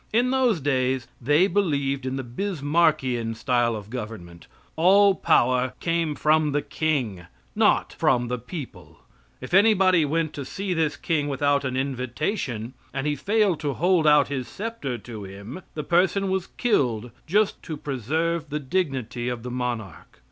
In 0.11 0.31
those 0.31 0.59
days 0.59 1.07
they 1.21 1.45
believed 1.45 2.07
in 2.07 2.15
the 2.15 2.23
Bismarkian 2.23 3.35
style 3.35 3.75
of 3.75 3.91
government 3.91 4.47
all 4.75 5.13
power 5.13 5.73
came 5.79 6.15
from 6.15 6.53
the 6.53 6.63
king, 6.63 7.27
not 7.55 7.93
from 7.93 8.27
the 8.27 8.39
people; 8.39 9.01
if 9.41 9.53
anybody 9.53 10.03
went 10.03 10.33
to 10.33 10.43
see 10.43 10.73
this 10.73 10.97
king 10.97 11.27
without 11.27 11.63
an 11.63 11.77
invitation, 11.77 12.73
and 12.91 13.05
he 13.05 13.15
failed 13.15 13.59
to 13.59 13.73
hold 13.75 14.07
out 14.07 14.27
his 14.29 14.47
sceptre 14.47 14.97
to 14.97 15.23
him, 15.23 15.61
the 15.75 15.83
person 15.83 16.31
was 16.31 16.47
killed 16.57 17.11
just 17.27 17.61
to 17.61 17.77
preserve 17.77 18.49
the 18.49 18.59
dignity 18.59 19.29
of 19.29 19.43
the 19.43 19.51
monarch. 19.51 20.19